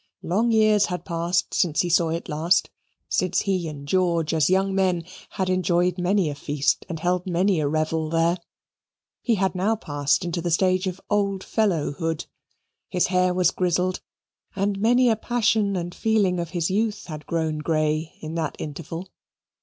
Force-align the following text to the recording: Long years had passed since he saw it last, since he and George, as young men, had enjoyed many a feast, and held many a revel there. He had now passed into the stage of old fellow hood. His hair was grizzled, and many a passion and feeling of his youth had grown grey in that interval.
Long 0.23 0.51
years 0.51 0.87
had 0.87 1.05
passed 1.05 1.53
since 1.53 1.81
he 1.81 1.89
saw 1.91 2.09
it 2.09 2.27
last, 2.27 2.71
since 3.07 3.41
he 3.41 3.67
and 3.67 3.87
George, 3.87 4.33
as 4.33 4.49
young 4.49 4.73
men, 4.73 5.03
had 5.29 5.47
enjoyed 5.47 5.99
many 5.99 6.27
a 6.27 6.33
feast, 6.33 6.87
and 6.89 6.99
held 6.99 7.27
many 7.27 7.59
a 7.59 7.67
revel 7.67 8.09
there. 8.09 8.39
He 9.21 9.35
had 9.35 9.53
now 9.53 9.75
passed 9.75 10.25
into 10.25 10.41
the 10.41 10.49
stage 10.49 10.87
of 10.87 11.01
old 11.11 11.43
fellow 11.43 11.91
hood. 11.91 12.25
His 12.89 13.05
hair 13.13 13.31
was 13.31 13.51
grizzled, 13.51 14.01
and 14.55 14.79
many 14.81 15.07
a 15.07 15.15
passion 15.15 15.75
and 15.75 15.93
feeling 15.93 16.39
of 16.39 16.49
his 16.49 16.71
youth 16.71 17.05
had 17.05 17.27
grown 17.27 17.59
grey 17.59 18.15
in 18.21 18.33
that 18.33 18.55
interval. 18.57 19.07